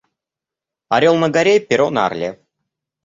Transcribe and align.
Орел 0.95 1.15
на 1.23 1.27
горе, 1.35 1.55
перо 1.67 1.87
на 1.95 2.01
орле. 2.07 2.29